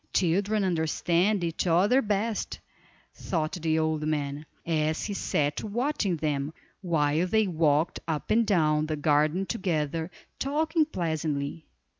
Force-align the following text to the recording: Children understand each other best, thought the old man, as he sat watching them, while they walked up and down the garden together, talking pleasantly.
Children 0.15 0.63
understand 0.63 1.43
each 1.43 1.67
other 1.67 2.01
best, 2.01 2.59
thought 3.13 3.51
the 3.53 3.77
old 3.77 4.01
man, 4.01 4.47
as 4.65 5.05
he 5.05 5.13
sat 5.13 5.63
watching 5.63 6.17
them, 6.17 6.55
while 6.81 7.27
they 7.27 7.45
walked 7.45 7.99
up 8.07 8.31
and 8.31 8.43
down 8.47 8.87
the 8.87 8.95
garden 8.97 9.45
together, 9.45 10.09
talking 10.39 10.85
pleasantly. 10.85 11.67